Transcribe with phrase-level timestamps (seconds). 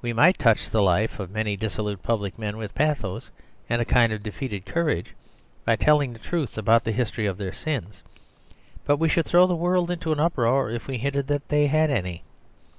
[0.00, 3.30] We might touch the life of many dissolute public men with pathos,
[3.68, 5.14] and a kind of defeated courage,
[5.66, 8.02] by telling the truth about the history of their sins.
[8.86, 11.90] But we should throw the world into an uproar if we hinted that they had
[11.90, 12.22] any.